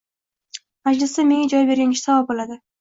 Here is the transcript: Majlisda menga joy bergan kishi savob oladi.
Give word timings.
Majlisda 0.89 1.27
menga 1.29 1.53
joy 1.53 1.71
bergan 1.71 1.95
kishi 1.95 2.05
savob 2.11 2.37
oladi. 2.39 2.63